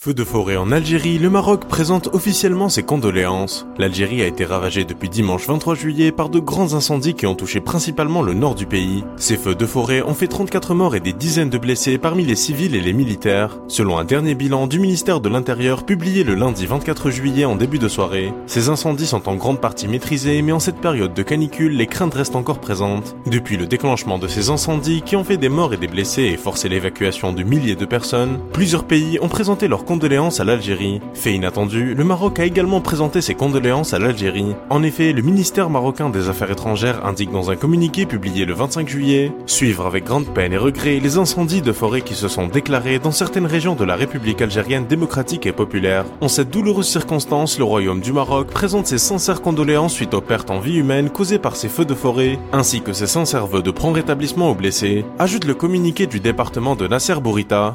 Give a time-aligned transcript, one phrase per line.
[0.00, 3.66] Feu de forêt en Algérie, le Maroc présente officiellement ses condoléances.
[3.78, 7.58] L'Algérie a été ravagée depuis dimanche 23 juillet par de grands incendies qui ont touché
[7.58, 9.02] principalement le nord du pays.
[9.16, 12.36] Ces feux de forêt ont fait 34 morts et des dizaines de blessés parmi les
[12.36, 16.64] civils et les militaires, selon un dernier bilan du ministère de l'Intérieur publié le lundi
[16.64, 18.32] 24 juillet en début de soirée.
[18.46, 22.14] Ces incendies sont en grande partie maîtrisés, mais en cette période de canicule, les craintes
[22.14, 23.16] restent encore présentes.
[23.26, 26.36] Depuis le déclenchement de ces incendies qui ont fait des morts et des blessés et
[26.36, 31.00] forcé l'évacuation de milliers de personnes, plusieurs pays ont présenté leur condoléances à l'Algérie.
[31.14, 34.54] Fait inattendu, le Maroc a également présenté ses condoléances à l'Algérie.
[34.68, 38.86] En effet, le ministère marocain des Affaires étrangères indique dans un communiqué publié le 25
[38.86, 42.98] juillet suivre avec grande peine et regret les incendies de forêt qui se sont déclarés
[42.98, 46.04] dans certaines régions de la République algérienne démocratique et populaire.
[46.20, 50.50] En cette douloureuse circonstance, le Royaume du Maroc présente ses sincères condoléances suite aux pertes
[50.50, 53.70] en vie humaine causées par ces feux de forêt, ainsi que ses sincères vœux de
[53.70, 57.74] prompt rétablissement aux blessés, ajoute le communiqué du département de Nasser Bourita.